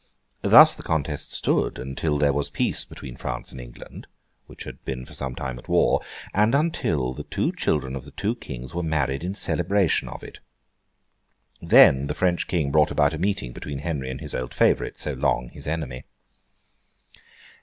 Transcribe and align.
Thus 0.41 0.73
the 0.73 0.81
contest 0.81 1.31
stood, 1.31 1.77
until 1.77 2.17
there 2.17 2.33
was 2.33 2.49
peace 2.49 2.83
between 2.85 3.15
France 3.15 3.51
and 3.51 3.61
England 3.61 4.07
(which 4.47 4.63
had 4.63 4.83
been 4.83 5.05
for 5.05 5.13
some 5.13 5.35
time 5.35 5.59
at 5.59 5.69
war), 5.69 6.01
and 6.33 6.55
until 6.55 7.13
the 7.13 7.21
two 7.25 7.51
children 7.51 7.95
of 7.95 8.03
the 8.05 8.09
two 8.09 8.33
Kings 8.33 8.73
were 8.73 8.81
married 8.81 9.23
in 9.23 9.35
celebration 9.35 10.09
of 10.09 10.23
it. 10.23 10.39
Then, 11.61 12.07
the 12.07 12.15
French 12.15 12.47
King 12.47 12.71
brought 12.71 12.89
about 12.89 13.13
a 13.13 13.19
meeting 13.19 13.53
between 13.53 13.77
Henry 13.77 14.09
and 14.09 14.19
his 14.21 14.33
old 14.33 14.55
favourite, 14.55 14.97
so 14.97 15.13
long 15.13 15.49
his 15.49 15.67
enemy. 15.67 16.05